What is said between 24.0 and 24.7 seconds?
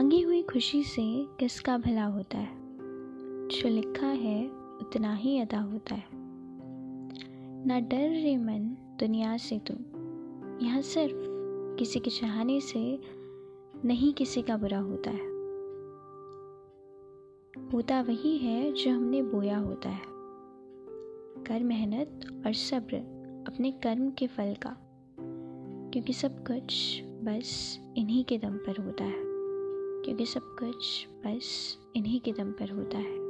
के फल